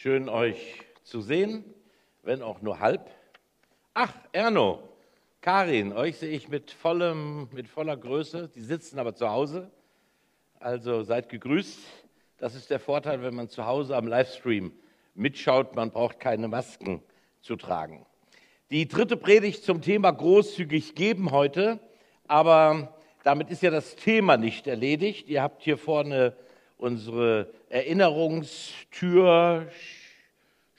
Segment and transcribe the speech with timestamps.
[0.00, 1.64] Schön euch zu sehen,
[2.22, 3.10] wenn auch nur halb.
[3.94, 4.80] Ach, Erno,
[5.40, 8.48] Karin, euch sehe ich mit, vollem, mit voller Größe.
[8.54, 9.72] Die sitzen aber zu Hause.
[10.60, 11.80] Also seid gegrüßt.
[12.36, 14.70] Das ist der Vorteil, wenn man zu Hause am Livestream
[15.16, 15.74] mitschaut.
[15.74, 17.02] Man braucht keine Masken
[17.40, 18.06] zu tragen.
[18.70, 21.80] Die dritte Predigt zum Thema großzügig geben heute.
[22.28, 22.94] Aber
[23.24, 25.28] damit ist ja das Thema nicht erledigt.
[25.28, 26.36] Ihr habt hier vorne
[26.78, 29.68] unsere Erinnerungstür,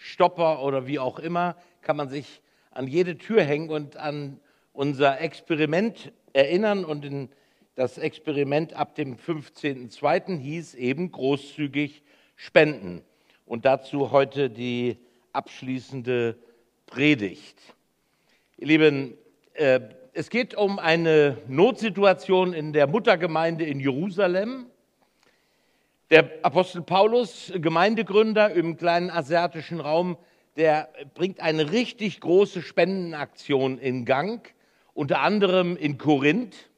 [0.01, 4.39] Stopper oder wie auch immer, kann man sich an jede Tür hängen und an
[4.71, 6.85] unser Experiment erinnern.
[6.85, 7.29] Und
[7.75, 10.37] das Experiment ab dem 15.02.
[10.37, 12.01] hieß eben großzügig
[12.37, 13.01] spenden.
[13.45, 14.97] Und dazu heute die
[15.33, 16.37] abschließende
[16.85, 17.59] Predigt.
[18.57, 19.17] Ihr Lieben,
[19.53, 19.81] äh,
[20.13, 24.67] es geht um eine Notsituation in der Muttergemeinde in Jerusalem.
[26.11, 30.17] Der Apostel Paulus, Gemeindegründer im kleinen asiatischen Raum,
[30.57, 34.51] der bringt eine richtig große Spendenaktion in Gang,
[34.95, 36.71] unter anderem in Korinth.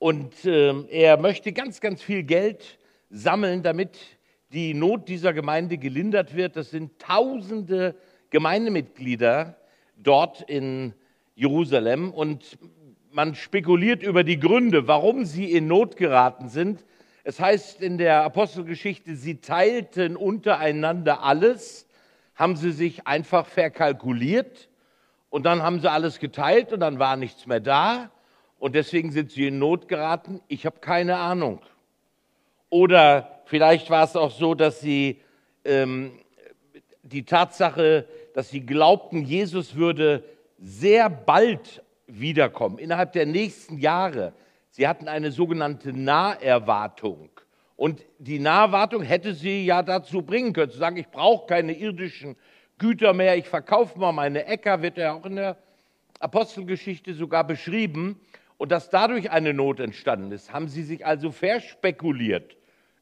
[0.00, 3.96] Und äh, er möchte ganz, ganz viel Geld sammeln, damit
[4.52, 6.56] die Not dieser Gemeinde gelindert wird.
[6.56, 7.94] Das sind tausende
[8.30, 9.58] Gemeindemitglieder
[9.96, 10.92] dort in
[11.36, 12.58] Jerusalem und
[13.12, 16.84] man spekuliert über die Gründe, warum sie in Not geraten sind.
[17.24, 21.86] Es heißt in der Apostelgeschichte, sie teilten untereinander alles,
[22.34, 24.68] haben sie sich einfach verkalkuliert
[25.28, 28.10] und dann haben sie alles geteilt und dann war nichts mehr da
[28.58, 30.40] und deswegen sind sie in Not geraten.
[30.48, 31.60] Ich habe keine Ahnung.
[32.70, 35.20] Oder vielleicht war es auch so, dass sie
[35.64, 36.12] ähm,
[37.02, 40.24] die Tatsache, dass sie glaubten, Jesus würde
[40.58, 44.32] sehr bald wiederkommen, innerhalb der nächsten Jahre.
[44.80, 47.28] Sie hatten eine sogenannte Naherwartung.
[47.76, 52.34] Und die Naherwartung hätte sie ja dazu bringen können, zu sagen, ich brauche keine irdischen
[52.78, 55.58] Güter mehr, ich verkaufe mal meine Äcker, wird ja auch in der
[56.18, 58.22] Apostelgeschichte sogar beschrieben.
[58.56, 62.56] Und dass dadurch eine Not entstanden ist, haben sie sich also verspekuliert.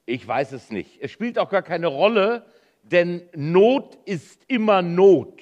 [0.04, 0.98] Ich weiß es nicht.
[1.00, 2.44] Es spielt auch gar keine Rolle,
[2.82, 5.40] denn Not ist immer Not.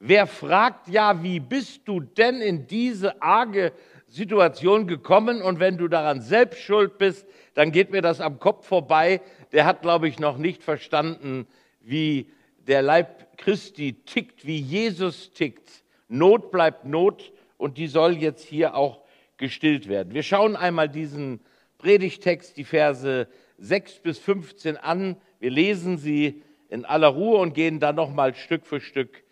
[0.00, 3.72] Wer fragt ja, wie bist du denn in diese arge
[4.16, 8.66] Situation gekommen und wenn du daran selbst schuld bist, dann geht mir das am Kopf
[8.66, 9.20] vorbei.
[9.52, 11.46] Der hat, glaube ich, noch nicht verstanden,
[11.82, 12.30] wie
[12.66, 15.68] der Leib Christi tickt, wie Jesus tickt.
[16.08, 19.02] Not bleibt Not und die soll jetzt hier auch
[19.36, 20.14] gestillt werden.
[20.14, 21.40] Wir schauen einmal diesen
[21.76, 23.28] Predigtext, die Verse
[23.58, 25.16] 6 bis 15 an.
[25.40, 29.24] Wir lesen sie in aller Ruhe und gehen dann nochmal Stück für Stück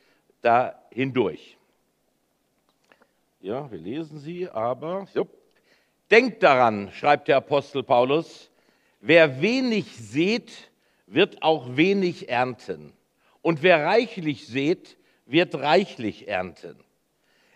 [0.42, 1.56] da hindurch.
[3.44, 5.28] Ja, wir lesen sie, aber so.
[6.10, 8.50] denkt daran, schreibt der Apostel Paulus,
[9.02, 10.70] wer wenig sät,
[11.06, 12.94] wird auch wenig ernten.
[13.42, 14.96] Und wer reichlich sät,
[15.26, 16.76] wird reichlich ernten.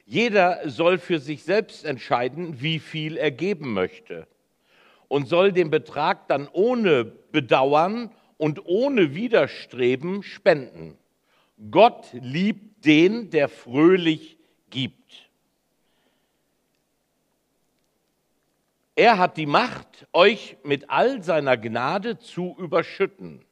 [0.05, 4.27] Jeder soll für sich selbst entscheiden, wie viel er geben möchte
[5.09, 10.99] und soll den Betrag dann ohne Bedauern und ohne Widerstreben spenden.
[11.71, 14.37] Gott liebt den, der fröhlich
[14.69, 15.28] gibt.
[18.99, 23.45] Er hat die Macht, euch mit all seiner Gnade zu überschütten,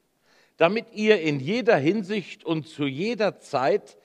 [0.57, 3.97] damit ihr in jeder Hinsicht und zu jeder Zeit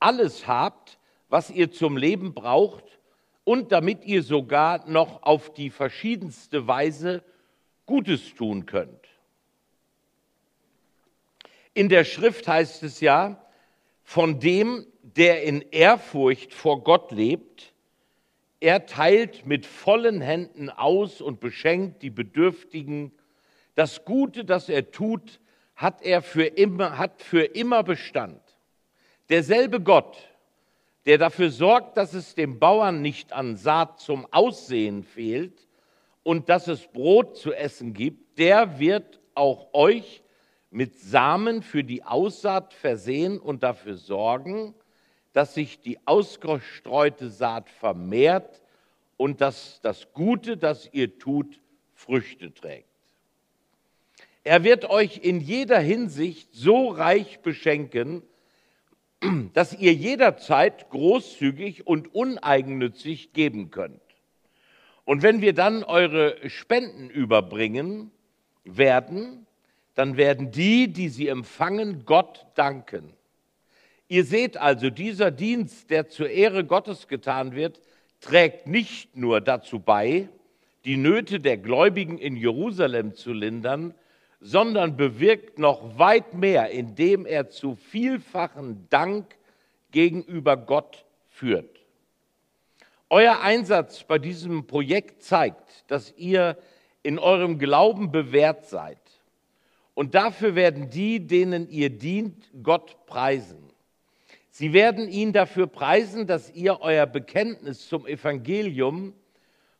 [0.00, 0.98] alles habt,
[1.28, 2.98] was ihr zum Leben braucht
[3.44, 7.22] und damit ihr sogar noch auf die verschiedenste Weise
[7.84, 9.06] Gutes tun könnt.
[11.74, 13.44] In der Schrift heißt es ja,
[14.02, 17.74] von dem, der in Ehrfurcht vor Gott lebt,
[18.60, 23.12] er teilt mit vollen Händen aus und beschenkt die Bedürftigen.
[23.74, 25.40] Das Gute, das er tut,
[25.74, 28.40] hat er für immer, hat für immer Bestand.
[29.28, 30.16] Derselbe Gott,
[31.04, 35.68] der dafür sorgt, dass es dem Bauern nicht an Saat zum Aussehen fehlt
[36.22, 40.22] und dass es Brot zu essen gibt, der wird auch euch
[40.70, 44.74] mit Samen für die Aussaat versehen und dafür sorgen,
[45.36, 48.62] dass sich die ausgestreute Saat vermehrt
[49.18, 51.60] und dass das Gute, das ihr tut,
[51.94, 52.88] Früchte trägt.
[54.44, 58.22] Er wird euch in jeder Hinsicht so reich beschenken,
[59.52, 64.00] dass ihr jederzeit großzügig und uneigennützig geben könnt.
[65.04, 68.10] Und wenn wir dann eure Spenden überbringen
[68.64, 69.46] werden,
[69.92, 73.15] dann werden die, die sie empfangen, Gott danken.
[74.08, 77.80] Ihr seht also, dieser Dienst, der zur Ehre Gottes getan wird,
[78.20, 80.28] trägt nicht nur dazu bei,
[80.84, 83.94] die Nöte der Gläubigen in Jerusalem zu lindern,
[84.40, 89.36] sondern bewirkt noch weit mehr, indem er zu vielfachen Dank
[89.90, 91.80] gegenüber Gott führt.
[93.08, 96.56] Euer Einsatz bei diesem Projekt zeigt, dass ihr
[97.02, 98.98] in eurem Glauben bewährt seid.
[99.94, 103.72] Und dafür werden die, denen ihr dient, Gott preisen.
[104.58, 109.12] Sie werden ihn dafür preisen, dass ihr euer Bekenntnis zum Evangelium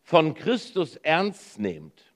[0.02, 2.12] von Christus ernst nehmt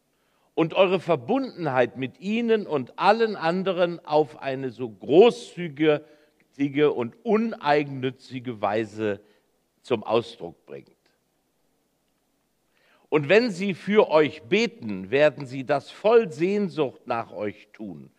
[0.53, 6.03] und eure Verbundenheit mit ihnen und allen anderen auf eine so großzügige
[6.93, 9.23] und uneigennützige Weise
[9.81, 10.91] zum Ausdruck bringt.
[13.09, 18.11] Und wenn sie für euch beten, werden sie das voll Sehnsucht nach euch tun,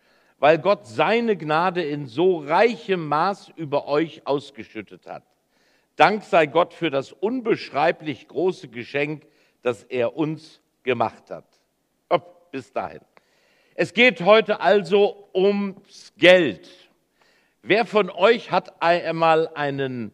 [0.42, 5.22] weil Gott seine Gnade in so reichem Maß über euch ausgeschüttet hat.
[5.94, 9.22] Dank sei Gott für das unbeschreiblich große Geschenk,
[9.62, 11.44] das er uns gemacht hat
[12.50, 13.02] bis dahin.
[13.76, 16.68] Es geht heute also ums Geld.
[17.62, 20.10] Wer von euch hat einmal einen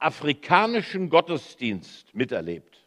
[0.00, 2.84] afrikanischen Gottesdienst miterlebt?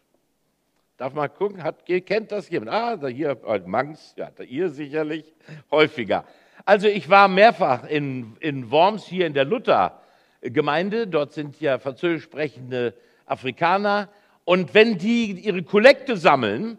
[0.98, 2.72] Darf mal gucken, hat, kennt das jemand?
[2.72, 5.34] Ah, da hier, äh, Mangs, ja, da ihr sicherlich
[5.72, 6.26] häufiger.
[6.66, 11.08] Also ich war mehrfach in, in Worms hier in der Luthergemeinde.
[11.08, 12.94] Dort sind ja französisch sprechende
[13.26, 14.10] Afrikaner.
[14.46, 16.78] Und wenn die ihre Kollekte sammeln,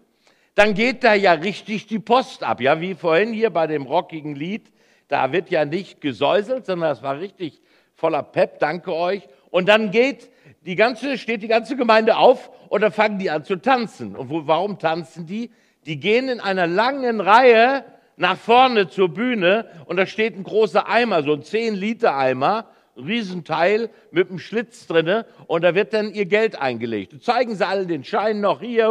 [0.55, 2.61] dann geht da ja richtig die Post ab.
[2.61, 4.71] Ja, wie vorhin hier bei dem rockigen Lied,
[5.09, 7.61] da wird ja nicht gesäuselt, sondern das war richtig
[7.95, 9.29] voller Pep, danke euch.
[9.51, 10.31] Und dann geht
[10.63, 14.17] die ganze, steht die ganze Gemeinde auf und dann fangen die an zu tanzen.
[14.17, 15.51] Und wo, warum tanzen die?
[15.87, 17.85] Die gehen in einer langen Reihe
[18.17, 22.67] nach vorne zur Bühne und da steht ein großer Eimer, so ein 10-Liter-Eimer,
[22.97, 27.15] ein Riesenteil mit einem Schlitz drinne und da wird dann ihr Geld eingelegt.
[27.15, 28.91] Und zeigen sie alle den Schein noch hier,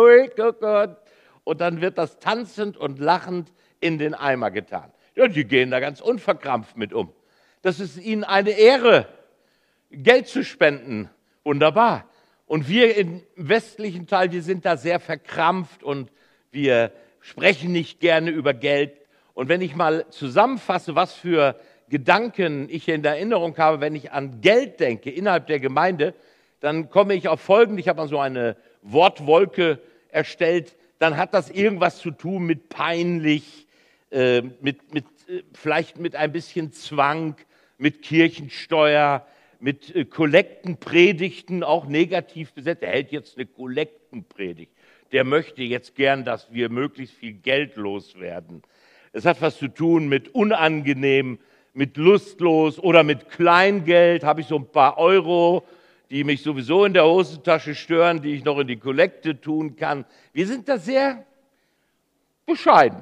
[1.44, 4.92] und dann wird das tanzend und lachend in den Eimer getan.
[5.16, 7.12] Ja, die gehen da ganz unverkrampft mit um.
[7.62, 9.08] Das ist ihnen eine Ehre,
[9.92, 11.10] Geld zu spenden.
[11.44, 12.06] Wunderbar.
[12.46, 16.12] Und wir im westlichen Teil, wir sind da sehr verkrampft und
[16.52, 19.01] wir sprechen nicht gerne über Geld.
[19.42, 21.56] Und wenn ich mal zusammenfasse, was für
[21.90, 26.14] Gedanken ich in Erinnerung habe, wenn ich an Geld denke innerhalb der Gemeinde,
[26.60, 27.82] dann komme ich auf Folgendes.
[27.82, 29.80] Ich habe mal so eine Wortwolke
[30.10, 33.66] erstellt dann hat das irgendwas zu tun mit peinlich,
[34.12, 37.38] äh, mit, mit, äh, vielleicht mit ein bisschen Zwang,
[37.80, 39.26] mit Kirchensteuer,
[39.60, 42.84] mit äh, Kollektenpredigten, auch negativ besetzt.
[42.84, 44.72] Er hält jetzt eine Kollektenpredigt.
[45.12, 48.62] Der möchte jetzt gern, dass wir möglichst viel Geld loswerden.
[49.14, 51.40] Es hat was zu tun mit unangenehm,
[51.74, 54.24] mit lustlos oder mit Kleingeld.
[54.24, 55.66] Habe ich so ein paar Euro,
[56.10, 60.06] die mich sowieso in der Hosentasche stören, die ich noch in die Kollekte tun kann.
[60.34, 61.26] Wir sind da sehr
[62.46, 63.02] bescheiden.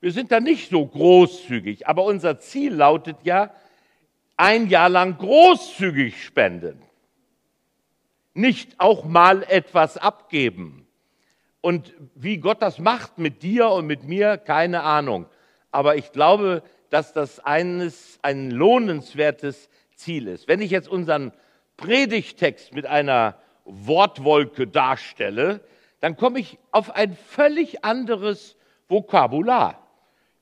[0.00, 1.86] Wir sind da nicht so großzügig.
[1.86, 3.52] Aber unser Ziel lautet ja,
[4.36, 6.80] ein Jahr lang großzügig spenden.
[8.34, 10.87] Nicht auch mal etwas abgeben.
[11.68, 15.26] Und wie Gott das macht mit dir und mit mir, keine Ahnung.
[15.70, 20.48] Aber ich glaube, dass das eines, ein lohnenswertes Ziel ist.
[20.48, 21.30] Wenn ich jetzt unseren
[21.76, 23.36] Predigtext mit einer
[23.66, 25.60] Wortwolke darstelle,
[26.00, 28.56] dann komme ich auf ein völlig anderes
[28.88, 29.86] Vokabular.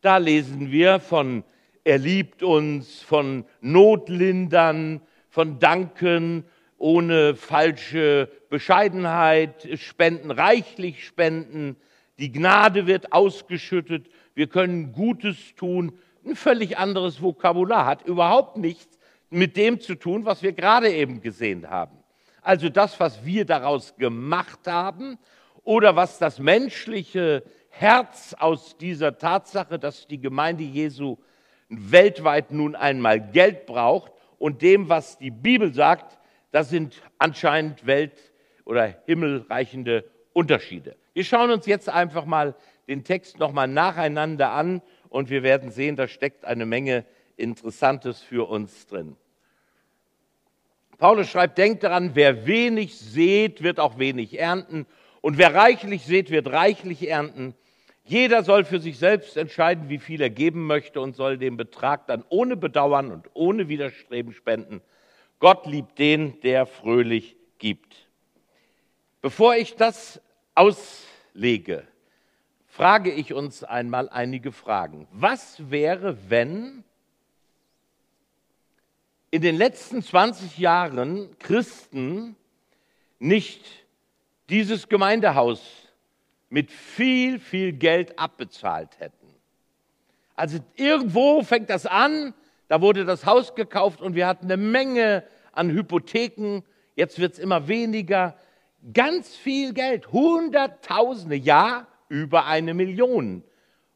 [0.03, 1.43] Da lesen wir von
[1.83, 6.45] er liebt uns, von Notlindern, von Danken
[6.79, 11.77] ohne falsche Bescheidenheit, Spenden, reichlich spenden,
[12.19, 15.99] die Gnade wird ausgeschüttet, wir können Gutes tun.
[16.25, 18.99] Ein völlig anderes Vokabular, hat überhaupt nichts
[19.31, 21.97] mit dem zu tun, was wir gerade eben gesehen haben.
[22.43, 25.19] Also das, was wir daraus gemacht haben
[25.63, 31.17] oder was das menschliche Herz aus dieser Tatsache, dass die Gemeinde Jesu
[31.69, 36.19] weltweit nun einmal Geld braucht und dem, was die Bibel sagt,
[36.51, 38.33] das sind anscheinend welt-
[38.65, 40.97] oder himmelreichende Unterschiede.
[41.15, 42.55] Wir schauen uns jetzt einfach mal
[42.89, 47.05] den Text nochmal nacheinander an und wir werden sehen, da steckt eine Menge
[47.37, 49.17] Interessantes für uns drin.
[50.99, 54.87] Paulus schreibt, denkt daran, wer wenig sät, wird auch wenig ernten.
[55.21, 57.55] Und wer reichlich sät, wird reichlich ernten.
[58.05, 62.07] Jeder soll für sich selbst entscheiden, wie viel er geben möchte und soll den Betrag
[62.07, 64.81] dann ohne Bedauern und ohne Widerstreben spenden.
[65.39, 68.09] Gott liebt den, der fröhlich gibt.
[69.21, 70.21] Bevor ich das
[70.55, 71.87] auslege,
[72.67, 75.07] frage ich uns einmal einige Fragen.
[75.11, 76.85] Was wäre, wenn
[79.31, 82.37] in den letzten 20 Jahren Christen
[83.19, 83.65] nicht
[84.49, 85.61] dieses Gemeindehaus
[86.49, 89.35] mit viel, viel Geld abbezahlt hätten.
[90.37, 92.35] Also irgendwo fängt das an,
[92.69, 96.63] da wurde das Haus gekauft und wir hatten eine Menge an Hypotheken,
[96.95, 98.37] jetzt wird es immer weniger.
[98.93, 103.43] Ganz viel Geld, Hunderttausende, ja, über eine Million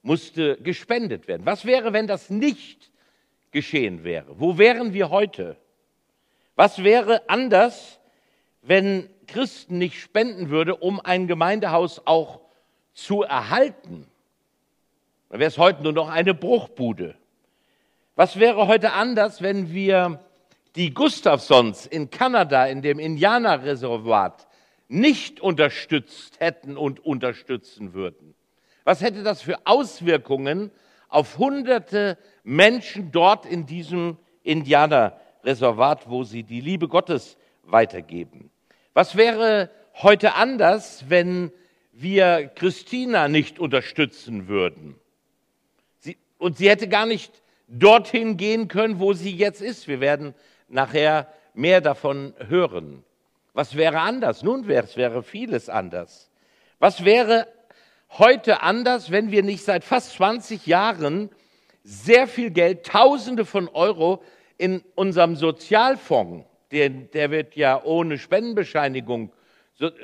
[0.03, 1.45] musste gespendet werden.
[1.45, 2.91] Was wäre, wenn das nicht
[3.51, 4.41] geschehen wäre?
[4.41, 5.57] Wo wären wir heute?
[6.57, 8.01] Was wäre anders,
[8.63, 12.41] wenn Christen nicht spenden würde, um ein Gemeindehaus auch
[12.93, 14.07] zu erhalten?
[15.29, 17.17] Dann wäre es heute nur noch eine Bruchbude.
[18.17, 20.21] Was wäre heute anders, wenn wir
[20.77, 24.47] die Gustafsons in Kanada in dem Indianerreservat
[24.89, 28.35] nicht unterstützt hätten und unterstützen würden?
[28.85, 30.71] Was hätte das für Auswirkungen
[31.09, 38.51] auf hunderte Menschen dort in diesem Indianerreservat, wo sie die Liebe Gottes weitergeben?
[38.95, 41.53] Was wäre heute anders, wenn
[41.93, 44.99] wir Christina nicht unterstützen würden?
[45.99, 49.89] Sie, und sie hätte gar nicht dorthin gehen können, wo sie jetzt ist.
[49.89, 50.35] Wir werden
[50.69, 53.05] nachher mehr davon hören.
[53.53, 54.43] Was wäre anders?
[54.43, 56.31] Nun, es wäre vieles anders.
[56.79, 57.47] Was wäre
[58.19, 61.31] heute anders, wenn wir nicht seit fast 20 Jahren
[61.85, 64.23] sehr viel Geld, Tausende von Euro
[64.59, 69.33] in unserem Sozialfonds, der, der wird ja ohne Spendenbescheinigung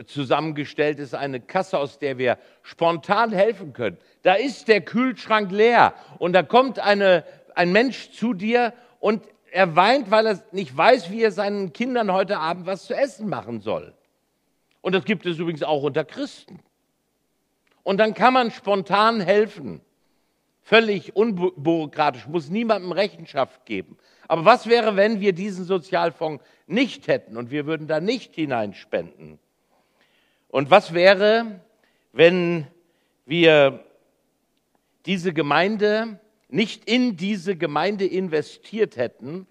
[0.06, 3.99] zusammengestellt, ist eine Kasse, aus der wir spontan helfen können.
[4.23, 7.25] Da ist der Kühlschrank leer und da kommt eine,
[7.57, 12.13] ein Mensch zu dir und er weint, weil er nicht weiß, wie er seinen Kindern
[12.13, 13.95] heute Abend was zu essen machen soll.
[14.83, 16.61] Und das gibt es übrigens auch unter Christen.
[17.83, 19.81] Und dann kann man spontan helfen.
[20.63, 23.97] Völlig unbürokratisch, muss niemandem Rechenschaft geben.
[24.29, 29.39] Aber was wäre, wenn wir diesen Sozialfonds nicht hätten und wir würden da nicht hineinspenden?
[30.49, 31.61] Und was wäre,
[32.13, 32.67] wenn
[33.25, 33.85] wir
[35.07, 39.47] diese Gemeinde nicht in diese Gemeinde investiert hätten?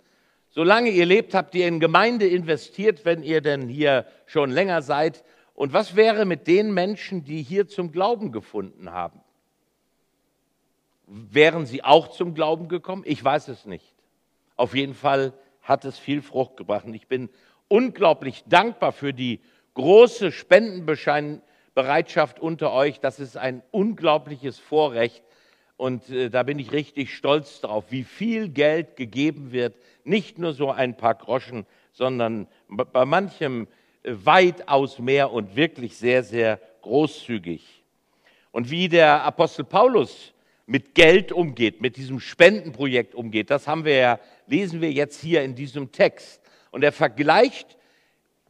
[0.50, 5.24] Solange ihr lebt, habt ihr in Gemeinde investiert, wenn ihr denn hier schon länger seid,
[5.56, 9.22] und was wäre mit den Menschen, die hier zum Glauben gefunden haben?
[11.08, 13.04] Wären sie auch zum Glauben gekommen?
[13.06, 13.96] Ich weiß es nicht.
[14.58, 16.86] Auf jeden Fall hat es viel Frucht gebracht.
[16.86, 17.30] Und ich bin
[17.70, 19.40] unglaublich dankbar für die
[19.76, 23.00] große Spendenbereitschaft unter euch.
[23.00, 25.24] Das ist ein unglaubliches Vorrecht.
[25.78, 29.76] Und äh, da bin ich richtig stolz drauf, wie viel Geld gegeben wird.
[30.04, 33.68] Nicht nur so ein paar Groschen, sondern bei manchem
[34.04, 37.84] weitaus mehr und wirklich sehr, sehr großzügig.
[38.52, 40.34] Und wie der Apostel Paulus
[40.66, 45.44] mit Geld umgeht, mit diesem Spendenprojekt umgeht, das haben wir ja, lesen wir jetzt hier
[45.44, 46.42] in diesem Text.
[46.72, 47.78] Und er vergleicht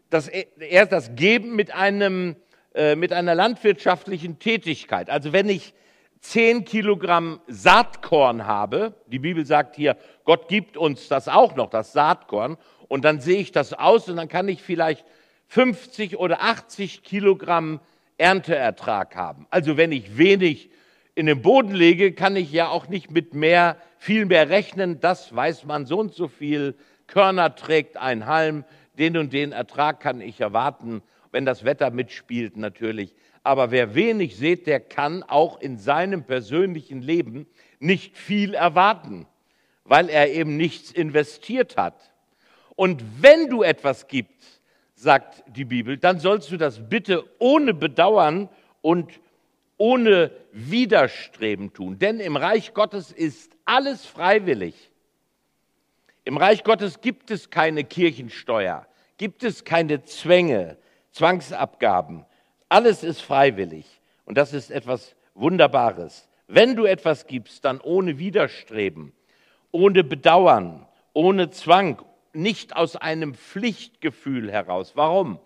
[0.10, 2.36] das, er das Geben mit, einem,
[2.74, 5.10] äh, mit einer landwirtschaftlichen Tätigkeit.
[5.10, 5.74] Also wenn ich
[6.30, 11.94] zehn Kilogramm Saatkorn habe, die Bibel sagt hier, Gott gibt uns das auch noch, das
[11.94, 15.06] Saatkorn, und dann sehe ich das aus und dann kann ich vielleicht
[15.48, 17.80] 50 oder 80 Kilogramm
[18.18, 19.48] Ernteertrag haben.
[19.50, 20.70] Also wenn ich wenig
[21.16, 25.00] in den Boden lege, kann ich ja auch nicht mit mehr, viel mehr rechnen.
[25.00, 26.76] Das weiß man, so und so viel
[27.08, 28.66] Körner trägt ein Halm,
[28.98, 31.02] den und den Ertrag kann ich erwarten,
[31.32, 33.14] wenn das Wetter mitspielt natürlich.
[33.46, 37.46] Aber wer wenig sät, der kann auch in seinem persönlichen Leben
[37.80, 39.28] nicht viel erwarten,
[39.84, 42.12] weil er eben nichts investiert hat.
[42.76, 44.62] Und wenn du etwas gibst,
[44.96, 48.50] sagt die Bibel, dann sollst du das bitte ohne Bedauern
[48.82, 49.20] und
[49.78, 52.00] ohne Widerstreben tun.
[52.00, 54.90] Denn im Reich Gottes ist alles freiwillig.
[56.24, 58.88] Im Reich Gottes gibt es keine Kirchensteuer,
[59.18, 60.78] gibt es keine Zwänge,
[61.12, 62.26] Zwangsabgaben.
[62.70, 63.86] Alles ist freiwillig.
[64.26, 66.28] Und das ist etwas Wunderbares.
[66.48, 69.14] Wenn du etwas gibst, dann ohne Widerstreben,
[69.72, 72.02] ohne Bedauern, ohne Zwang,
[72.34, 74.94] nicht aus einem Pflichtgefühl heraus.
[74.96, 75.40] Warum?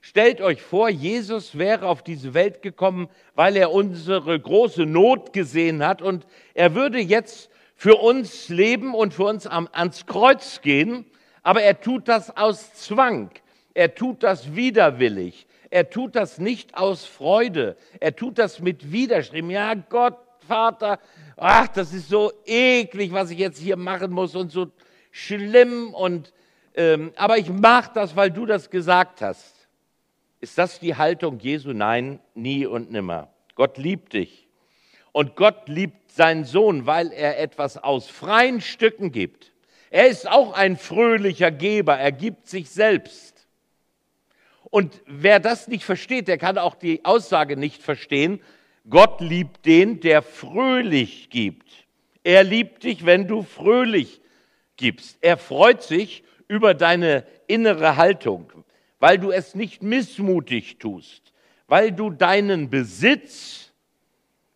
[0.00, 5.84] Stellt euch vor, Jesus wäre auf diese Welt gekommen, weil er unsere große Not gesehen
[5.84, 11.04] hat und er würde jetzt für uns leben und für uns ans Kreuz gehen,
[11.42, 13.30] aber er tut das aus Zwang,
[13.74, 19.50] er tut das widerwillig, er tut das nicht aus Freude, er tut das mit Widerstreben.
[19.50, 21.00] Ja, Gott, Vater,
[21.36, 24.68] ach, das ist so eklig, was ich jetzt hier machen muss und so
[25.10, 26.32] schlimm und
[26.76, 29.54] ähm, aber ich mache das, weil du das gesagt hast.
[30.40, 31.72] Ist das die Haltung Jesu?
[31.72, 33.32] Nein, nie und nimmer.
[33.54, 34.46] Gott liebt dich.
[35.12, 39.52] Und Gott liebt seinen Sohn, weil er etwas aus freien Stücken gibt.
[39.90, 43.35] Er ist auch ein fröhlicher Geber, er gibt sich selbst.
[44.76, 48.42] Und wer das nicht versteht, der kann auch die Aussage nicht verstehen,
[48.90, 51.86] Gott liebt den, der fröhlich gibt.
[52.22, 54.20] Er liebt dich, wenn du fröhlich
[54.76, 55.16] gibst.
[55.22, 58.52] Er freut sich über deine innere Haltung,
[58.98, 61.32] weil du es nicht missmutig tust,
[61.68, 63.72] weil du deinen Besitz,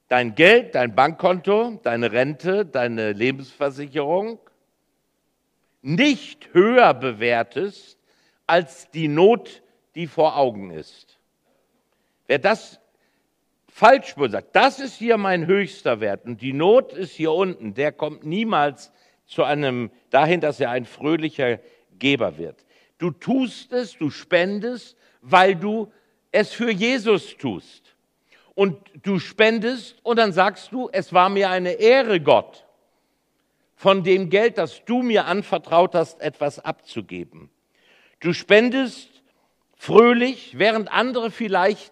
[0.09, 4.39] dein Geld, dein Bankkonto, deine Rente, deine Lebensversicherung
[5.81, 7.99] nicht höher bewertest
[8.47, 9.63] als die Not,
[9.95, 11.19] die vor Augen ist.
[12.27, 12.81] Wer das
[13.69, 17.93] falsch sagt, das ist hier mein höchster Wert und die Not ist hier unten, der
[17.93, 18.93] kommt niemals
[19.27, 21.61] zu einem dahin, dass er ein fröhlicher
[21.99, 22.65] Geber wird.
[22.99, 25.93] Du tust es, du spendest, weil du
[26.33, 27.95] es für Jesus tust.
[28.55, 32.67] Und du spendest und dann sagst du, es war mir eine Ehre, Gott,
[33.75, 37.49] von dem Geld, das du mir anvertraut hast, etwas abzugeben.
[38.19, 39.20] Du spendest
[39.81, 41.91] fröhlich, während andere vielleicht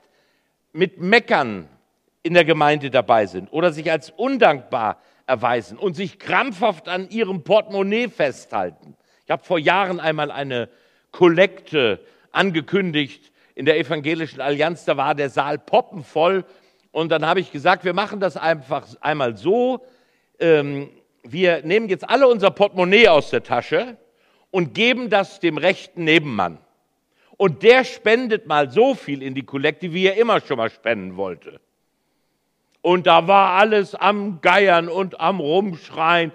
[0.72, 1.70] mit Meckern
[2.22, 7.44] in der Gemeinde dabei sind oder sich als undankbar erweisen und sich krampfhaft an ihrem
[7.44, 8.94] Portemonnaie festhalten.
[9.24, 10.68] Ich habe vor Jahren einmal eine
[11.12, 16.44] Kollekte angekündigt in der Evangelischen Allianz, da war der Saal poppenvoll
[16.90, 19.80] und dann habe ich gesagt, wir machen das einfach einmal so,
[20.38, 20.90] ähm,
[21.22, 23.96] wir nehmen jetzt alle unser Portemonnaie aus der Tasche
[24.50, 26.58] und geben das dem rechten Nebenmann.
[27.38, 31.16] Und der spendet mal so viel in die Kollekte, wie er immer schon mal spenden
[31.16, 31.60] wollte.
[32.82, 36.32] Und da war alles am Geiern und am Rumschreien.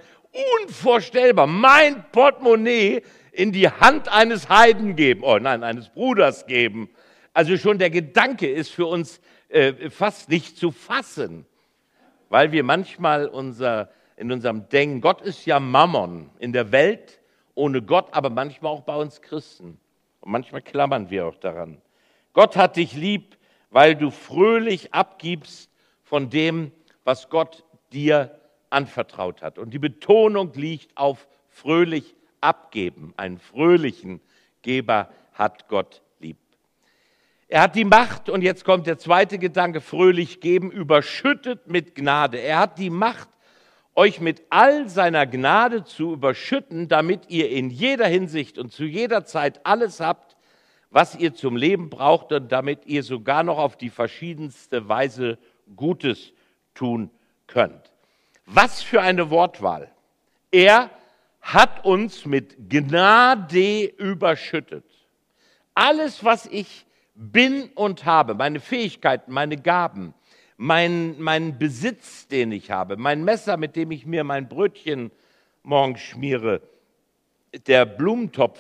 [0.62, 1.45] Unvorstellbar.
[1.45, 3.01] Mein Portemonnaie
[3.33, 5.24] in die Hand eines Heiden geben.
[5.24, 6.89] Oh nein, eines Bruders geben.
[7.33, 9.19] Also schon der Gedanke ist für uns
[9.50, 11.45] äh, fast nicht zu fassen,
[12.29, 17.19] weil wir manchmal unser, in unserem Denken, Gott ist ja Mammon in der Welt
[17.55, 19.79] ohne Gott, aber manchmal auch bei uns Christen.
[20.24, 21.82] Und manchmal klammern wir auch daran.
[22.32, 23.36] Gott hat dich lieb,
[23.72, 25.70] weil du fröhlich abgibst
[26.01, 26.72] von dem,
[27.03, 28.39] was Gott dir
[28.70, 29.58] anvertraut hat.
[29.58, 33.13] Und die Betonung liegt auf fröhlich abgeben.
[33.18, 34.21] Einen fröhlichen
[34.62, 36.38] Geber hat Gott lieb.
[37.50, 42.38] Er hat die Macht, und jetzt kommt der zweite Gedanke, fröhlich geben, überschüttet mit Gnade.
[42.38, 43.28] Er hat die Macht,
[43.95, 49.25] euch mit all seiner Gnade zu überschütten, damit ihr in jeder Hinsicht und zu jeder
[49.25, 50.36] Zeit alles habt,
[50.89, 55.38] was ihr zum Leben braucht und damit ihr sogar noch auf die verschiedenste Weise
[55.75, 56.34] Gutes
[56.75, 57.10] tun
[57.47, 57.91] könnt.
[58.45, 59.91] Was für eine Wortwahl.
[60.51, 60.89] Er
[61.41, 64.86] hat uns mit Gnade überschüttet.
[65.73, 70.13] Alles, was ich bin und habe, meine Fähigkeiten, meine Gaben,
[70.58, 75.12] mein, mein Besitz, den ich habe, mein Messer, mit dem ich mir mein Brötchen
[75.63, 76.62] morgens schmiere,
[77.68, 78.60] der Blumentopf,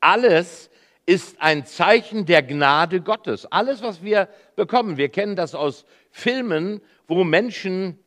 [0.00, 0.70] alles
[1.06, 3.46] ist ein Zeichen der Gnade Gottes.
[3.46, 7.98] Alles, was wir bekommen, wir kennen das aus Filmen, wo Menschen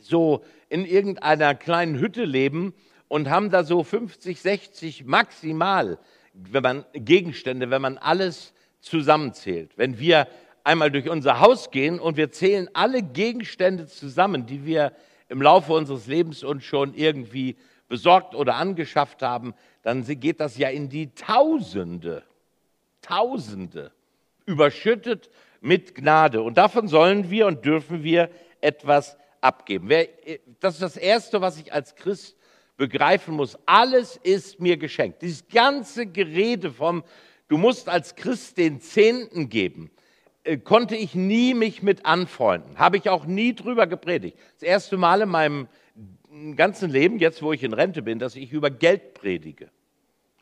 [0.00, 2.72] so in irgendeiner kleinen Hütte leben
[3.08, 5.98] und haben da so 50, 60 maximal
[6.32, 9.72] wenn man, Gegenstände, wenn man alles zusammenzählt.
[9.76, 10.26] Wenn wir
[10.64, 14.92] einmal durch unser Haus gehen und wir zählen alle Gegenstände zusammen, die wir
[15.28, 17.56] im Laufe unseres Lebens uns schon irgendwie
[17.88, 22.22] besorgt oder angeschafft haben, dann geht das ja in die Tausende.
[23.02, 23.92] Tausende.
[24.46, 26.42] Überschüttet mit Gnade.
[26.42, 29.88] Und davon sollen wir und dürfen wir etwas abgeben.
[30.60, 32.36] Das ist das Erste, was ich als Christ
[32.76, 33.58] begreifen muss.
[33.66, 35.22] Alles ist mir geschenkt.
[35.22, 37.04] Dieses ganze Gerede vom,
[37.48, 39.99] du musst als Christ den Zehnten geben, äh,
[40.64, 42.78] konnte ich nie mich mit anfreunden.
[42.78, 44.38] Habe ich auch nie drüber gepredigt.
[44.54, 45.68] Das erste Mal in meinem
[46.56, 49.68] ganzen Leben, jetzt wo ich in Rente bin, dass ich über Geld predige.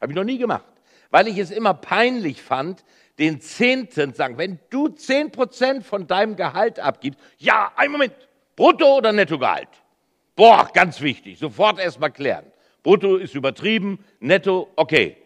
[0.00, 0.64] Habe ich noch nie gemacht.
[1.10, 2.84] Weil ich es immer peinlich fand,
[3.18, 8.12] den Zehnten sagen, wenn du zehn Prozent von deinem Gehalt abgibst, ja, ein Moment,
[8.54, 9.68] Brutto oder Nettogehalt?
[10.36, 12.44] Boah, ganz wichtig, sofort erstmal klären.
[12.82, 15.16] Brutto ist übertrieben, Netto, okay.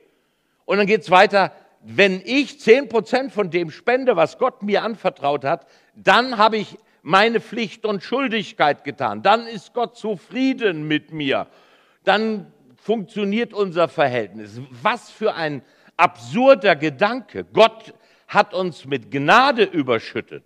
[0.65, 1.53] Und dann geht es weiter,
[1.85, 6.79] wenn ich zehn Prozent von dem spende, was Gott mir anvertraut hat, dann habe ich
[7.03, 9.23] meine Pflicht und Schuldigkeit getan.
[9.23, 11.49] Dann ist Gott zufrieden mit mir.
[12.05, 14.61] Dann funktioniert unser Verhältnis.
[14.71, 15.62] Was für ein
[15.97, 17.45] absurder Gedanke.
[17.53, 17.95] Gott
[18.29, 20.45] hat uns mit Gnade überschüttet.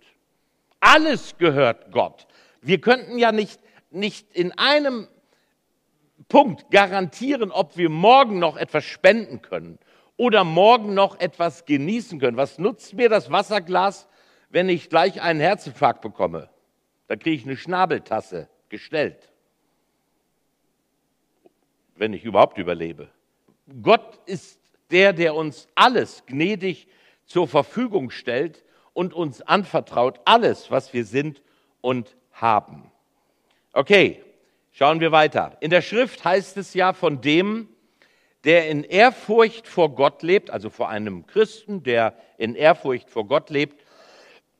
[0.79, 2.27] Alles gehört Gott.
[2.61, 3.59] Wir könnten ja nicht,
[3.91, 5.07] nicht in einem
[6.27, 9.79] Punkt garantieren, ob wir morgen noch etwas spenden können
[10.17, 12.37] oder morgen noch etwas genießen können.
[12.37, 14.07] Was nutzt mir das Wasserglas,
[14.49, 16.49] wenn ich gleich einen Herzinfarkt bekomme?
[17.07, 19.31] Da kriege ich eine Schnabeltasse gestellt,
[21.95, 23.09] wenn ich überhaupt überlebe.
[23.81, 24.59] Gott ist
[24.91, 26.87] der, der uns alles gnädig
[27.25, 31.41] zur Verfügung stellt und uns anvertraut, alles, was wir sind
[31.81, 32.91] und haben.
[33.73, 34.23] Okay,
[34.77, 35.57] Schauen wir weiter.
[35.59, 37.67] In der Schrift heißt es ja von dem,
[38.47, 43.49] der in Ehrfurcht vor Gott lebt, also vor einem Christen, der in Ehrfurcht vor Gott
[43.49, 43.83] lebt,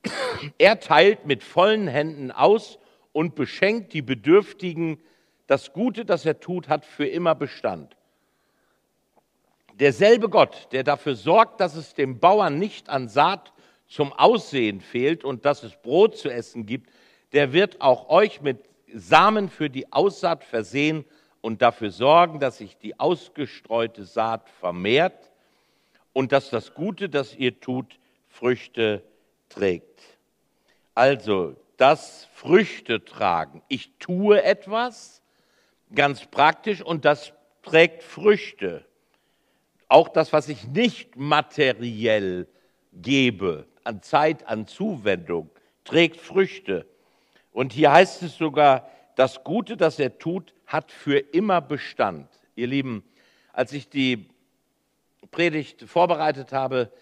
[0.58, 2.78] er teilt mit vollen Händen aus
[3.12, 5.00] und beschenkt die Bedürftigen.
[5.46, 7.96] Das Gute, das er tut, hat für immer Bestand.
[9.72, 13.54] Derselbe Gott, der dafür sorgt, dass es dem Bauern nicht an Saat
[13.86, 16.90] zum Aussehen fehlt und dass es Brot zu essen gibt,
[17.32, 21.06] der wird auch euch mit Samen für die Aussaat versehen
[21.40, 25.30] und dafür sorgen, dass sich die ausgestreute Saat vermehrt
[26.12, 27.98] und dass das Gute, das ihr tut,
[28.28, 29.02] Früchte
[29.48, 30.00] trägt.
[30.94, 33.62] Also das Früchte tragen.
[33.68, 35.22] Ich tue etwas,
[35.94, 38.84] ganz praktisch, und das trägt Früchte.
[39.86, 42.48] Auch das, was ich nicht materiell
[42.92, 45.50] gebe, an Zeit, an Zuwendung,
[45.84, 46.84] trägt Früchte.
[47.52, 52.28] Und hier heißt es sogar, das Gute, das er tut, hat für immer Bestand.
[52.54, 53.02] Ihr Lieben,
[53.52, 54.28] als ich die
[55.32, 56.92] Predigt vorbereitet habe,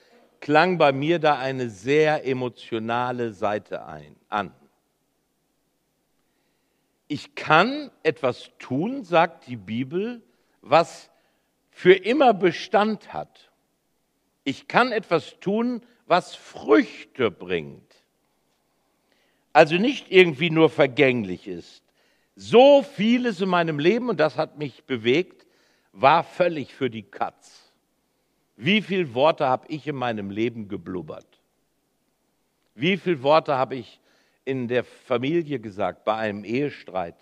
[0.40, 4.54] klang bei mir da eine sehr emotionale Seite ein, an.
[7.06, 10.22] Ich kann etwas tun, sagt die Bibel,
[10.62, 11.10] was
[11.70, 13.50] für immer Bestand hat.
[14.42, 17.86] Ich kann etwas tun, was Früchte bringt
[19.56, 21.82] also nicht irgendwie nur vergänglich ist.
[22.36, 25.46] So vieles in meinem Leben, und das hat mich bewegt,
[25.92, 27.72] war völlig für die Katz.
[28.56, 31.26] Wie viele Worte habe ich in meinem Leben geblubbert?
[32.74, 34.00] Wie viele Worte habe ich
[34.44, 37.16] in der Familie gesagt, bei einem Ehestreit?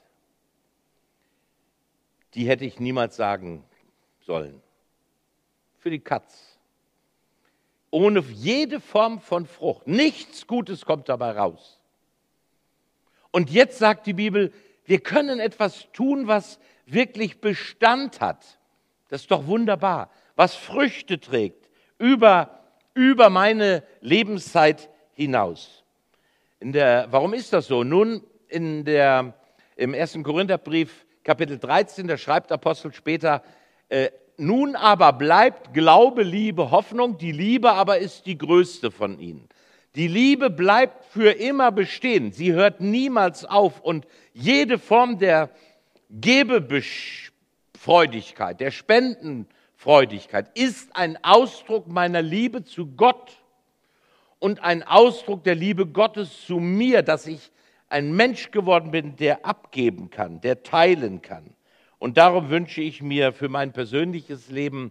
[2.34, 3.64] Die hätte ich niemals sagen
[4.20, 4.60] sollen.
[5.78, 6.58] Für die Katz.
[7.90, 9.86] Ohne jede Form von Frucht.
[9.86, 11.80] Nichts Gutes kommt dabei raus.
[13.30, 14.52] Und jetzt sagt die Bibel,
[14.84, 18.58] wir können etwas tun, was wirklich Bestand hat.
[19.08, 20.10] Das ist doch wunderbar.
[20.36, 21.68] Was Früchte trägt
[21.98, 22.60] über,
[22.94, 25.84] über meine Lebenszeit hinaus.
[26.60, 27.84] In der, warum ist das so?
[27.84, 29.34] Nun, in der,
[29.76, 30.18] im 1.
[30.22, 33.42] Korintherbrief, Kapitel 13, da schreibt Apostel später,
[33.88, 39.48] äh, nun aber bleibt Glaube, Liebe, Hoffnung, die Liebe aber ist die größte von ihnen.
[39.96, 42.32] Die Liebe bleibt für immer bestehen.
[42.32, 43.80] Sie hört niemals auf.
[43.80, 45.50] Und jede Form der
[46.10, 53.44] Gebefreudigkeit, der Spendenfreudigkeit ist ein Ausdruck meiner Liebe zu Gott
[54.40, 57.52] und ein Ausdruck der Liebe Gottes zu mir, dass ich
[57.88, 61.54] ein Mensch geworden bin, der abgeben kann, der teilen kann.
[61.98, 64.90] Und darum wünsche ich mir für mein persönliches Leben,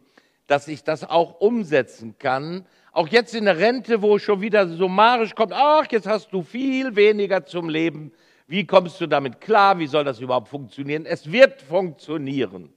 [0.54, 5.34] dass ich das auch umsetzen kann, auch jetzt in der Rente, wo schon wieder summarisch
[5.34, 8.12] kommt, ach, jetzt hast du viel weniger zum Leben.
[8.46, 9.80] Wie kommst du damit klar?
[9.80, 11.08] Wie soll das überhaupt funktionieren?
[11.08, 12.72] Es wird funktionieren.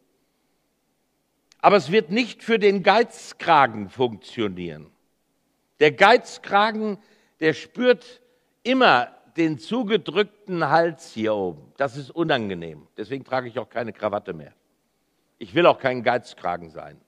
[1.61, 4.87] Aber es wird nicht für den Geizkragen funktionieren.
[5.79, 6.97] Der Geizkragen,
[7.41, 8.23] der spürt
[8.63, 11.75] immer den zugedrückten Hals hier oben.
[11.77, 12.87] Das ist unangenehm.
[12.97, 14.55] Deswegen trage ich auch keine Krawatte mehr.
[15.37, 16.99] Ich will auch kein Geizkragen sein.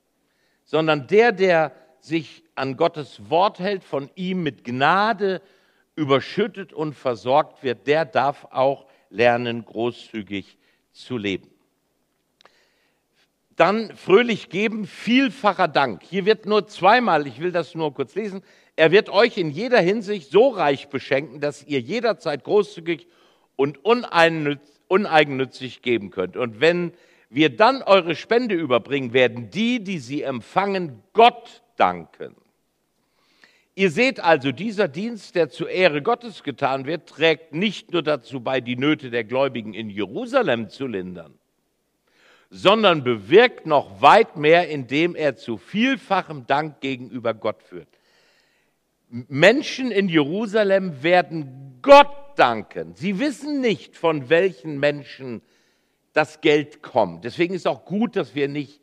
[0.71, 5.41] Sondern der, der sich an Gottes Wort hält, von ihm mit Gnade
[5.97, 10.59] überschüttet und versorgt wird, der darf auch lernen, großzügig
[10.93, 11.49] zu leben.
[13.57, 16.03] Dann fröhlich geben, vielfacher Dank.
[16.03, 18.43] Hier wird nur zweimal, ich will das nur kurz lesen,
[18.77, 23.07] er wird euch in jeder Hinsicht so reich beschenken, dass ihr jederzeit großzügig
[23.57, 26.37] und uneigennützig geben könnt.
[26.37, 26.93] Und wenn
[27.31, 32.35] wir dann eure Spende überbringen, werden die, die sie empfangen, Gott danken.
[33.75, 38.41] Ihr seht also, dieser Dienst, der zur Ehre Gottes getan wird, trägt nicht nur dazu
[38.41, 41.39] bei, die Nöte der Gläubigen in Jerusalem zu lindern,
[42.51, 47.89] sondern bewirkt noch weit mehr, indem er zu vielfachem Dank gegenüber Gott führt.
[49.11, 52.95] Menschen in Jerusalem werden Gott danken.
[52.95, 55.41] Sie wissen nicht, von welchen Menschen
[56.19, 57.23] das Geld kommt.
[57.23, 58.81] Deswegen ist auch gut, dass wir nicht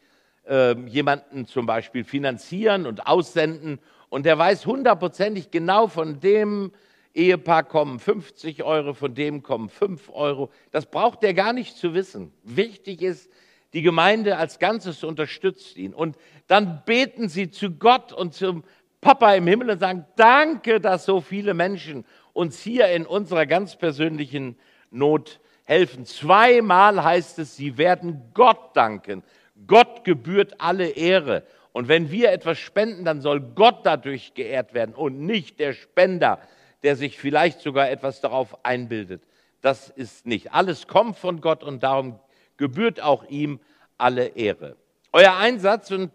[0.48, 6.72] äh, jemanden zum Beispiel finanzieren und aussenden und der weiß hundertprozentig genau, von dem
[7.14, 10.50] Ehepaar kommen 50 Euro, von dem kommen 5 Euro.
[10.72, 12.32] Das braucht der gar nicht zu wissen.
[12.44, 13.30] Wichtig ist,
[13.74, 15.94] die Gemeinde als Ganzes unterstützt ihn.
[15.94, 16.16] Und
[16.48, 18.64] dann beten sie zu Gott und zum
[19.02, 23.76] Papa im Himmel und sagen, danke, dass so viele Menschen uns hier in unserer ganz
[23.76, 24.58] persönlichen
[24.90, 26.06] Not helfen.
[26.06, 29.24] Zweimal heißt es, sie werden Gott danken.
[29.68, 31.44] Gott gebührt alle Ehre.
[31.74, 36.40] Und wenn wir etwas spenden, dann soll Gott dadurch geehrt werden und nicht der Spender,
[36.84, 39.24] der sich vielleicht sogar etwas darauf einbildet.
[39.62, 40.54] Das ist nicht.
[40.54, 42.20] Alles kommt von Gott und darum
[42.58, 43.60] gebührt auch ihm
[43.98, 44.78] alle Ehre.
[45.12, 46.12] Euer Einsatz, und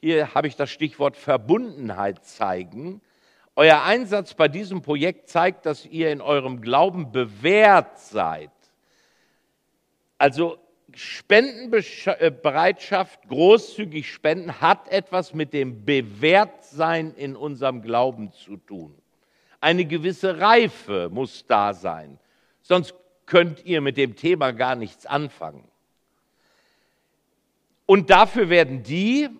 [0.00, 3.00] hier habe ich das Stichwort Verbundenheit zeigen,
[3.56, 8.50] euer Einsatz bei diesem Projekt zeigt, dass ihr in eurem Glauben bewährt seid.
[10.18, 10.58] Also
[10.94, 18.96] Spendenbereitschaft, großzügig spenden, hat etwas mit dem Bewährtsein in unserem Glauben zu tun.
[19.60, 22.18] Eine gewisse Reife muss da sein,
[22.62, 22.94] sonst
[23.26, 25.64] könnt ihr mit dem Thema gar nichts anfangen.
[27.86, 29.30] Und dafür werden die,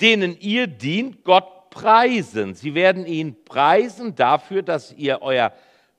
[0.00, 2.54] denen ihr dient, Gott preisen.
[2.54, 5.52] Sie werden ihn preisen dafür, dass ihr euer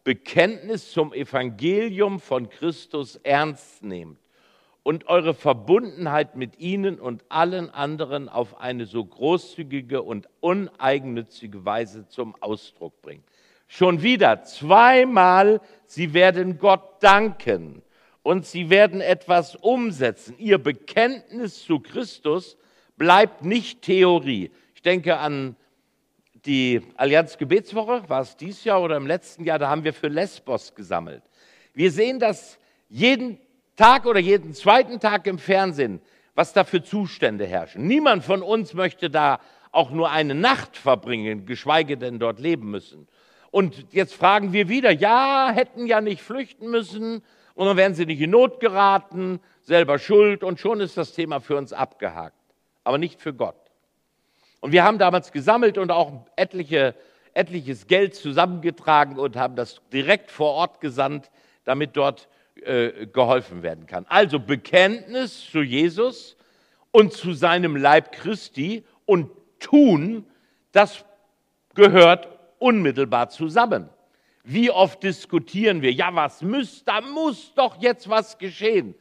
[0.04, 4.18] Bekenntnis zum Evangelium von Christus ernst nehmt
[4.84, 12.08] und eure Verbundenheit mit ihnen und allen anderen auf eine so großzügige und uneigennützige Weise
[12.08, 13.24] zum Ausdruck bringt.
[13.68, 17.84] Schon wieder zweimal, sie werden Gott danken
[18.24, 20.36] und sie werden etwas umsetzen.
[20.40, 22.58] Ihr Bekenntnis zu Christus
[22.98, 24.52] bleibt nicht Theorie.
[24.76, 25.56] Ich denke an
[26.46, 30.08] die Allianz Gebetswoche, war es dieses Jahr oder im letzten Jahr, da haben wir für
[30.08, 31.24] Lesbos gesammelt.
[31.74, 32.58] Wir sehen das
[32.90, 33.40] jeden
[33.76, 36.02] Tag oder jeden zweiten Tag im Fernsehen,
[36.36, 37.88] was da für Zustände herrschen.
[37.88, 39.40] Niemand von uns möchte da
[39.72, 43.08] auch nur eine Nacht verbringen, geschweige denn dort leben müssen.
[43.52, 47.24] Und jetzt fragen wir wieder, ja, hätten ja nicht flüchten müssen
[47.54, 51.40] und dann wären sie nicht in Not geraten, selber schuld und schon ist das Thema
[51.40, 52.36] für uns abgehakt,
[52.84, 53.61] aber nicht für Gott.
[54.62, 56.96] Und wir haben damals gesammelt und auch etliche,
[57.34, 61.30] etliches Geld zusammengetragen und haben das direkt vor Ort gesandt,
[61.66, 62.30] damit dort
[62.62, 64.06] äh, geholfen werden kann.
[64.08, 66.38] Also Bekenntnis zu Jesus
[66.92, 70.26] und zu seinem Leib Christi und tun,
[70.72, 71.04] das
[71.74, 73.90] gehört unmittelbar zusammen.
[74.44, 78.96] Wie oft diskutieren wir, ja, was muss, da muss doch jetzt was geschehen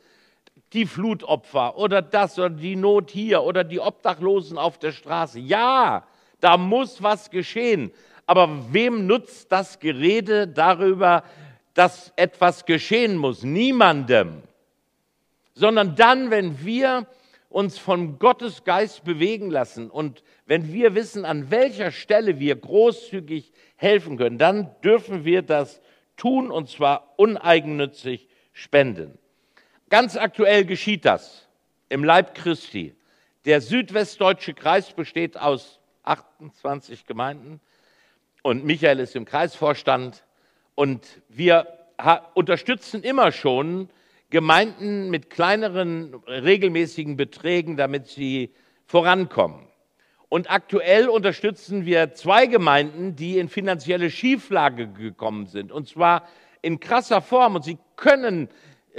[0.72, 5.40] die Flutopfer oder das oder die Not hier oder die Obdachlosen auf der Straße.
[5.40, 6.04] Ja,
[6.40, 7.92] da muss was geschehen.
[8.26, 11.24] Aber wem nutzt das Gerede darüber,
[11.74, 13.42] dass etwas geschehen muss?
[13.42, 14.42] Niemandem.
[15.54, 17.06] Sondern dann, wenn wir
[17.48, 23.52] uns von Gottes Geist bewegen lassen und wenn wir wissen, an welcher Stelle wir großzügig
[23.74, 25.80] helfen können, dann dürfen wir das
[26.16, 29.18] tun und zwar uneigennützig spenden.
[29.90, 31.48] Ganz aktuell geschieht das
[31.88, 32.94] im Leib Christi.
[33.44, 37.61] Der südwestdeutsche Kreis besteht aus 28 Gemeinden
[38.44, 40.22] und Michael ist im Kreisvorstand
[40.76, 41.66] und wir
[42.35, 43.90] unterstützen immer schon
[44.31, 48.55] Gemeinden mit kleineren regelmäßigen Beträgen, damit sie
[48.87, 49.66] vorankommen.
[50.29, 56.29] Und aktuell unterstützen wir zwei Gemeinden, die in finanzielle Schieflage gekommen sind, und zwar
[56.62, 57.57] in krasser Form.
[57.57, 58.48] Und sie können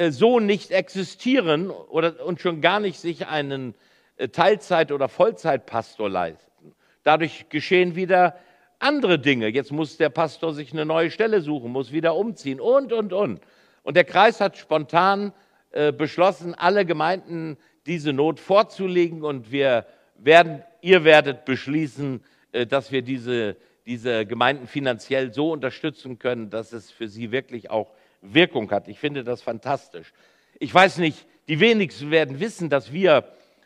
[0.09, 3.75] so nicht existieren oder, und schon gar nicht sich einen
[4.17, 6.73] äh, Teilzeit- oder Vollzeitpastor leisten.
[7.03, 8.37] Dadurch geschehen wieder
[8.79, 9.47] andere Dinge.
[9.47, 13.41] Jetzt muss der Pastor sich eine neue Stelle suchen, muss wieder umziehen und, und, und.
[13.83, 15.33] Und der Kreis hat spontan
[15.71, 19.85] äh, beschlossen, alle Gemeinden diese Not vorzulegen und wir
[20.17, 26.73] werden, ihr werdet beschließen, äh, dass wir diese, diese Gemeinden finanziell so unterstützen können, dass
[26.73, 28.87] es für sie wirklich auch Wirkung hat.
[28.87, 30.13] Ich finde das fantastisch.
[30.59, 33.25] Ich weiß nicht, die wenigsten werden wissen, dass wir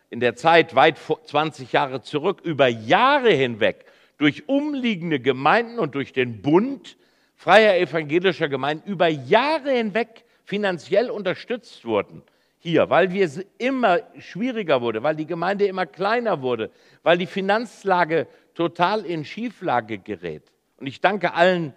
[0.10, 3.86] in der Zeit weit 20 Jahre zurück über Jahre hinweg
[4.18, 6.98] durch umliegende Gemeinden und durch den Bund
[7.36, 12.22] freier evangelischer Gemeinden über Jahre hinweg finanziell unterstützt wurden.
[12.60, 16.72] Hier, weil wir immer schwieriger wurde, weil die Gemeinde immer kleiner wurde,
[17.04, 20.52] weil die Finanzlage total in Schieflage gerät.
[20.78, 21.74] Und ich danke allen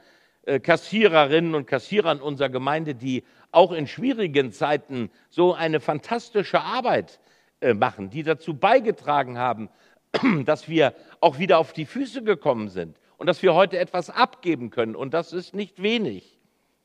[0.60, 7.20] Kassiererinnen und Kassierern unserer Gemeinde, die auch in schwierigen Zeiten so eine fantastische Arbeit
[7.60, 9.68] äh, machen, die dazu beigetragen haben,
[10.44, 14.70] dass wir auch wieder auf die Füße gekommen sind und dass wir heute etwas abgeben
[14.70, 14.96] können.
[14.96, 16.38] Und das ist nicht wenig.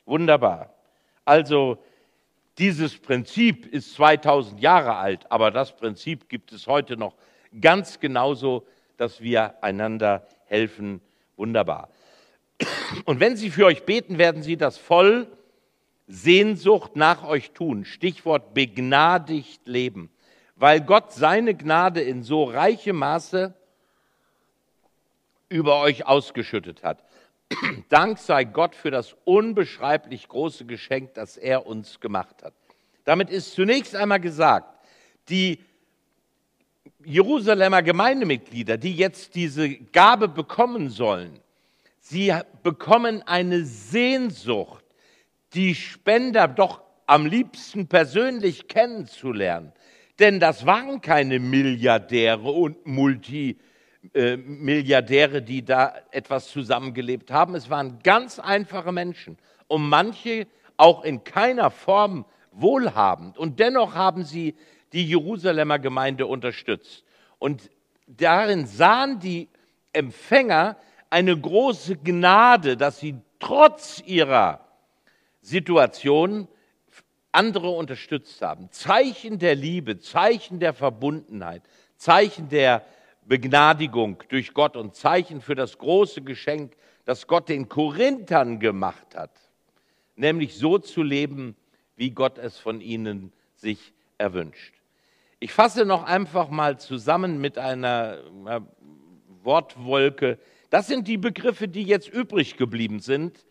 [0.05, 0.73] Wunderbar.
[1.25, 1.77] Also
[2.57, 7.15] dieses Prinzip ist 2000 Jahre alt, aber das Prinzip gibt es heute noch
[7.61, 8.65] ganz genauso,
[8.97, 11.01] dass wir einander helfen.
[11.37, 11.89] Wunderbar.
[13.05, 15.27] Und wenn sie für euch beten, werden sie das voll
[16.07, 17.85] Sehnsucht nach euch tun.
[17.85, 20.09] Stichwort begnadigt leben.
[20.55, 23.53] Weil Gott seine Gnade in so reichem Maße
[25.49, 27.03] über euch ausgeschüttet hat.
[27.89, 32.53] Dank sei Gott für das unbeschreiblich große Geschenk, das er uns gemacht hat.
[33.03, 34.67] Damit ist zunächst einmal gesagt,
[35.29, 35.59] die
[37.03, 41.39] Jerusalemer Gemeindemitglieder, die jetzt diese Gabe bekommen sollen,
[42.05, 44.83] Sie bekommen eine Sehnsucht,
[45.53, 49.71] die Spender doch am liebsten persönlich kennenzulernen.
[50.19, 57.55] Denn das waren keine Milliardäre und Multimilliardäre, die da etwas zusammengelebt haben.
[57.55, 59.37] Es waren ganz einfache Menschen.
[59.67, 63.37] Und manche auch in keiner Form wohlhabend.
[63.37, 64.55] Und dennoch haben sie
[64.91, 67.05] die Jerusalemer Gemeinde unterstützt.
[67.39, 67.69] Und
[68.07, 69.47] darin sahen die
[69.93, 70.75] Empfänger
[71.13, 74.61] eine große Gnade, dass sie trotz ihrer
[75.41, 76.47] Situation
[77.31, 78.71] andere unterstützt haben.
[78.71, 81.61] Zeichen der Liebe, Zeichen der Verbundenheit,
[81.97, 82.83] Zeichen der
[83.25, 89.31] Begnadigung durch Gott und Zeichen für das große Geschenk, das Gott den Korinthern gemacht hat,
[90.15, 91.55] nämlich so zu leben,
[91.95, 94.73] wie Gott es von ihnen sich erwünscht.
[95.39, 98.17] Ich fasse noch einfach mal zusammen mit einer
[99.43, 100.39] Wortwolke.
[100.73, 103.45] Das sind die Begriffe, die jetzt übrig geblieben sind.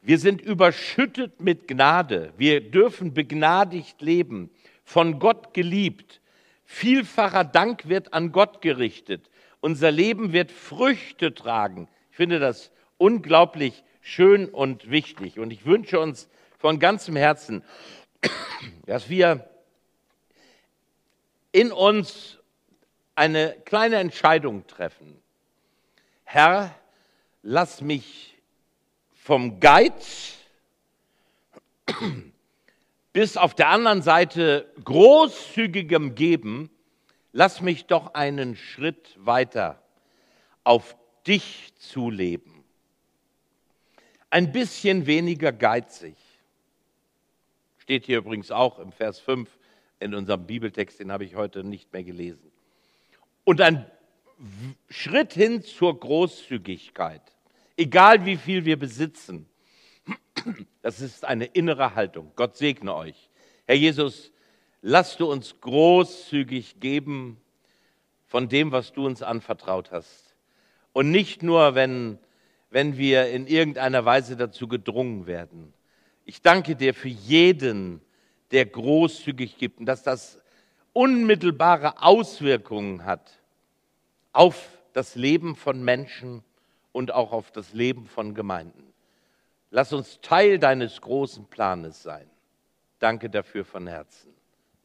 [0.00, 2.32] Wir sind überschüttet mit Gnade.
[2.36, 4.50] Wir dürfen begnadigt leben,
[4.84, 6.20] von Gott geliebt.
[6.64, 9.28] Vielfacher Dank wird an Gott gerichtet.
[9.58, 11.88] Unser Leben wird Früchte tragen.
[12.12, 15.40] Ich finde das unglaublich schön und wichtig.
[15.40, 16.28] Und ich wünsche uns
[16.58, 17.64] von ganzem Herzen,
[18.86, 19.50] dass wir
[21.50, 22.38] in uns
[23.16, 25.20] eine kleine Entscheidung treffen.
[26.28, 26.74] Herr,
[27.42, 28.36] lass mich
[29.14, 30.34] vom Geiz
[33.12, 36.68] bis auf der anderen Seite großzügigem Geben,
[37.32, 39.80] lass mich doch einen Schritt weiter
[40.64, 40.96] auf
[41.28, 42.64] dich zu leben.
[44.28, 46.16] Ein bisschen weniger geizig.
[47.78, 49.48] Steht hier übrigens auch im Vers 5
[50.00, 52.50] in unserem Bibeltext, den habe ich heute nicht mehr gelesen.
[53.44, 53.88] Und ein
[54.88, 57.22] Schritt hin zur Großzügigkeit,
[57.76, 59.48] egal wie viel wir besitzen.
[60.82, 62.30] Das ist eine innere Haltung.
[62.36, 63.30] Gott segne euch.
[63.64, 64.32] Herr Jesus,
[64.82, 67.40] lass du uns großzügig geben
[68.26, 70.36] von dem, was du uns anvertraut hast.
[70.92, 72.18] Und nicht nur, wenn,
[72.70, 75.72] wenn wir in irgendeiner Weise dazu gedrungen werden.
[76.24, 78.00] Ich danke dir für jeden,
[78.52, 80.38] der großzügig gibt und dass das
[80.92, 83.40] unmittelbare Auswirkungen hat
[84.36, 86.44] auf das Leben von Menschen
[86.92, 88.92] und auch auf das Leben von Gemeinden.
[89.70, 92.28] Lass uns Teil deines großen Planes sein.
[92.98, 94.32] Danke dafür von Herzen.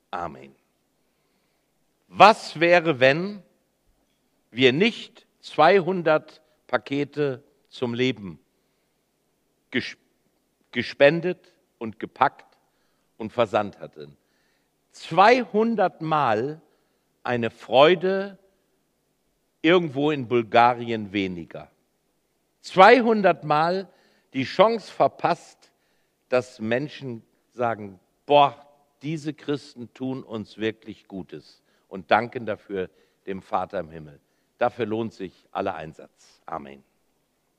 [0.10, 0.56] Amen.
[2.08, 3.44] Was wäre, wenn
[4.52, 8.40] wir nicht 200 Pakete zum Leben
[10.72, 12.58] gespendet und gepackt
[13.18, 14.18] und versandt hatten.
[14.92, 16.62] 200 Mal
[17.24, 18.38] eine Freude
[19.62, 21.70] irgendwo in Bulgarien weniger.
[22.62, 23.88] 200 Mal
[24.34, 25.72] die Chance verpasst,
[26.30, 28.66] dass Menschen sagen, boah,
[29.02, 32.90] diese Christen tun uns wirklich Gutes und danken dafür
[33.26, 34.20] dem Vater im Himmel.
[34.58, 36.42] Dafür lohnt sich aller Einsatz.
[36.46, 36.84] Amen.